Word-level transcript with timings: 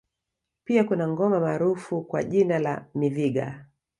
Pia 0.63 0.83
kuna 0.83 1.07
ngoma 1.07 1.39
maarufu 1.39 2.01
kwa 2.01 2.23
jina 2.23 2.59
la 2.59 2.85
Miviga 2.95 3.65